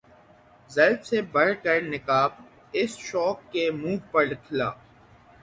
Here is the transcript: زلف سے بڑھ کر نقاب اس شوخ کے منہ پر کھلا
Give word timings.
زلف 0.69 1.05
سے 1.05 1.21
بڑھ 1.33 1.53
کر 1.63 1.81
نقاب 1.83 2.31
اس 2.73 2.97
شوخ 2.99 3.37
کے 3.51 3.69
منہ 3.71 3.97
پر 4.11 4.33
کھلا 4.43 4.69